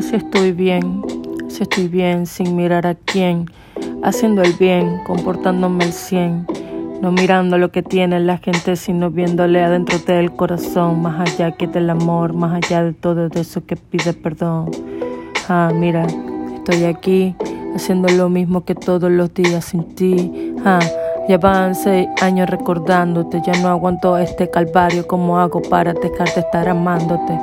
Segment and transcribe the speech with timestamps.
[0.00, 1.02] Así estoy bien,
[1.46, 3.44] así estoy bien, sin mirar a quién,
[4.02, 6.46] haciendo el bien, comportándome el cien,
[7.02, 11.66] no mirando lo que tiene la gente, sino viéndole adentro del corazón, más allá que
[11.66, 14.70] del amor, más allá de todo eso que pide perdón.
[15.50, 16.06] Ah, mira,
[16.54, 17.36] estoy aquí
[17.76, 20.54] haciendo lo mismo que todos los días sin ti.
[20.64, 20.80] Ah,
[21.28, 26.40] ya van seis años recordándote, ya no aguanto este calvario, ¿cómo hago para dejar de
[26.40, 27.38] estar amándote?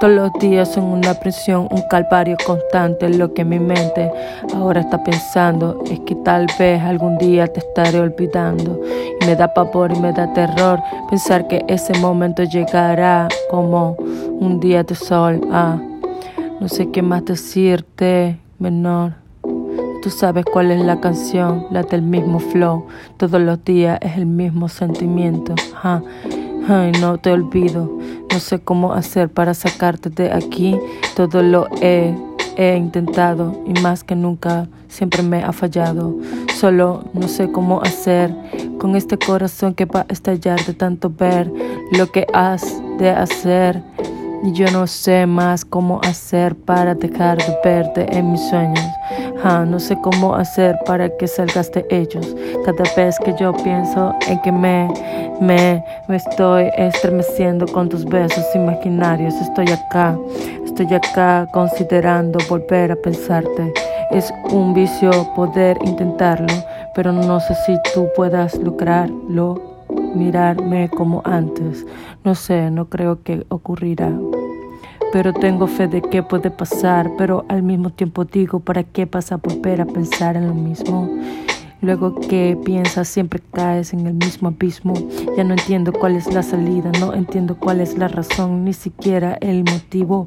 [0.00, 3.08] Todos los días son una prisión, un calvario constante.
[3.08, 4.10] Lo que mi mente
[4.54, 8.80] ahora está pensando es que tal vez algún día te estaré olvidando.
[9.20, 13.96] Y me da pavor y me da terror pensar que ese momento llegará como
[14.40, 15.40] un día de sol.
[15.52, 15.78] Ah,
[16.60, 19.14] no sé qué más decirte, menor.
[20.02, 22.86] Tú sabes cuál es la canción, la del mismo flow.
[23.16, 25.54] Todos los días es el mismo sentimiento.
[25.82, 26.02] Ah,
[26.66, 27.90] Ay, no te olvido.
[28.34, 30.76] No sé cómo hacer para sacarte de aquí.
[31.14, 32.12] Todo lo he,
[32.56, 36.16] he intentado y más que nunca siempre me ha fallado.
[36.56, 38.34] Solo no sé cómo hacer
[38.80, 41.48] con este corazón que va a estallar de tanto ver
[41.92, 43.80] lo que has de hacer.
[44.42, 48.84] Y yo no sé más cómo hacer para dejar de verte en mis sueños.
[49.44, 52.34] Ah, no sé cómo hacer para que salgas de ellos.
[52.64, 54.88] Cada vez que yo pienso en que me,
[55.40, 60.16] me, me estoy estremeciendo con tus besos imaginarios, estoy acá,
[60.64, 63.72] estoy acá considerando volver a pensarte.
[64.10, 66.54] Es un vicio poder intentarlo,
[66.94, 69.60] pero no sé si tú puedas lograrlo
[70.14, 71.86] mirarme como antes.
[72.22, 74.12] No sé, no creo que ocurrirá.
[75.12, 79.30] Pero tengo fe de que puede pasar, pero al mismo tiempo digo, ¿para qué vas
[79.32, 81.08] a volver a pensar en lo mismo?
[81.84, 84.94] Luego que piensas siempre caes en el mismo abismo.
[85.36, 89.36] Ya no entiendo cuál es la salida, no entiendo cuál es la razón, ni siquiera
[89.42, 90.26] el motivo.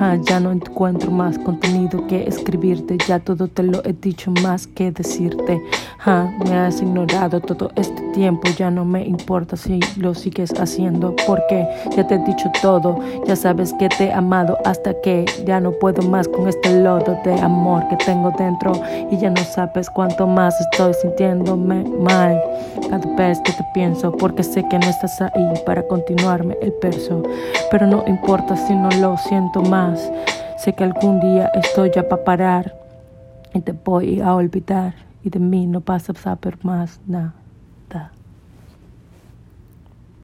[0.00, 4.68] Ah, ya no encuentro más contenido que escribirte, ya todo te lo he dicho más
[4.68, 5.60] que decirte.
[6.06, 11.16] Ah, me has ignorado todo este tiempo, ya no me importa si lo sigues haciendo,
[11.26, 11.66] porque
[11.96, 15.72] ya te he dicho todo, ya sabes que te he amado hasta que ya no
[15.72, 18.72] puedo más con este lodo de amor que tengo dentro
[19.10, 22.40] y ya no sabes cuánto más estoy sintiéndome mal
[22.88, 27.22] cada vez que te pienso, porque sé que no estás ahí para continuarme el verso,
[27.72, 29.87] pero no importa si no lo siento más.
[30.58, 32.74] Sé que algún día estoy ya para parar
[33.54, 37.34] y te voy a olvidar y de mí no vas a saber más nada.